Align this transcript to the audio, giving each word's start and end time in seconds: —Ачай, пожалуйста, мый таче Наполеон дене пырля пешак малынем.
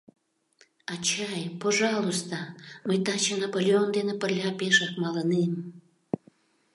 —Ачай, 0.93 1.41
пожалуйста, 1.63 2.37
мый 2.87 2.97
таче 3.05 3.35
Наполеон 3.43 3.87
дене 3.95 4.13
пырля 4.21 4.51
пешак 4.59 4.93
малынем. 5.01 5.53